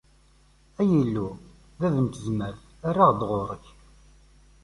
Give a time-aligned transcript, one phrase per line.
[0.79, 1.29] Ay Illu,
[1.79, 2.55] bab n tzemmar,
[2.87, 3.65] err-aɣ-d ɣur-k!